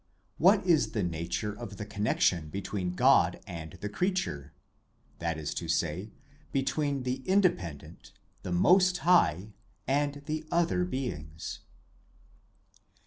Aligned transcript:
What 0.39 0.65
is 0.65 0.93
the 0.93 1.03
nature 1.03 1.53
of 1.53 1.77
the 1.77 1.85
connection 1.85 2.49
between 2.49 2.95
God 2.95 3.39
and 3.45 3.73
the 3.81 3.87
creature, 3.87 4.51
that 5.19 5.37
is 5.37 5.53
to 5.53 5.67
say, 5.67 6.09
between 6.51 7.03
the 7.03 7.17
Independent, 7.27 8.11
the 8.41 8.51
Most 8.51 8.97
High, 9.05 9.53
and 9.87 10.23
the 10.25 10.43
other 10.49 10.85
beings 10.85 11.59